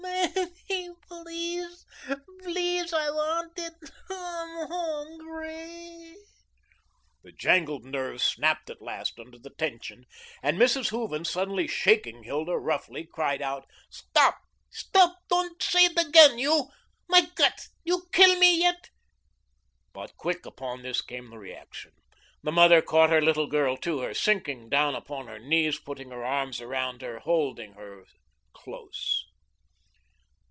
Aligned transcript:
"Ach, 0.33 0.35
Mammy, 0.69 0.95
please, 1.07 1.85
PLEASE, 2.43 2.93
I 2.93 3.09
want 3.11 3.57
it. 3.59 3.73
I'm 4.09 4.67
hungry." 4.67 6.15
The 7.23 7.31
jangled 7.33 7.83
nerves 7.85 8.23
snapped 8.23 8.69
at 8.69 8.81
last 8.81 9.19
under 9.19 9.37
the 9.37 9.49
tension, 9.51 10.05
and 10.41 10.57
Mrs. 10.57 10.89
Hooven, 10.89 11.25
suddenly 11.25 11.67
shaking 11.67 12.23
Hilda 12.23 12.57
roughly, 12.57 13.03
cried 13.03 13.41
out: 13.41 13.67
"Stop, 13.89 14.39
stop. 14.69 15.17
Doand 15.29 15.61
say 15.61 15.85
ut 15.85 15.95
egen, 15.97 16.39
you. 16.39 16.69
My 17.09 17.27
Gott, 17.35 17.67
you 17.83 18.03
kill 18.13 18.37
me 18.39 18.57
yet." 18.59 18.89
But 19.91 20.15
quick 20.17 20.45
upon 20.45 20.81
this 20.81 21.01
came 21.01 21.29
the 21.29 21.39
reaction. 21.39 21.91
The 22.41 22.51
mother 22.51 22.81
caught 22.81 23.09
her 23.09 23.21
little 23.21 23.47
girl 23.47 23.75
to 23.77 23.99
her, 24.01 24.13
sinking 24.13 24.69
down 24.69 24.95
upon 24.95 25.27
her 25.27 25.39
knees, 25.39 25.79
putting 25.79 26.09
her 26.11 26.23
arms 26.23 26.61
around 26.61 27.01
her, 27.01 27.19
holding 27.19 27.73
her 27.73 28.05
close. 28.53 29.25